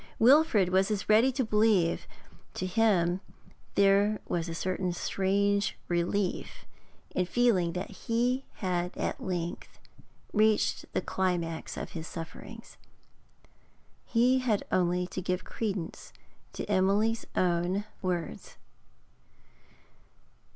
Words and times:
Wilfrid 0.17 0.69
was 0.69 0.89
as 0.89 1.07
ready 1.09 1.31
to 1.33 1.45
believe; 1.45 2.07
to 2.55 2.65
him 2.65 3.21
there 3.75 4.19
was 4.27 4.49
a 4.49 4.55
certain 4.55 4.91
strange 4.93 5.77
relief 5.87 6.65
in 7.11 7.27
feeling 7.27 7.73
that 7.73 7.91
he 7.91 8.43
had 8.55 8.97
at 8.97 9.21
length 9.21 9.77
reached 10.33 10.91
the 10.93 11.03
climax 11.03 11.77
of 11.77 11.91
his 11.91 12.07
sufferings. 12.07 12.77
He 14.03 14.39
had 14.39 14.63
only 14.71 15.05
to 15.05 15.21
give 15.21 15.43
credence 15.43 16.13
to 16.53 16.65
Emily's 16.65 17.27
own 17.35 17.83
words. 18.01 18.57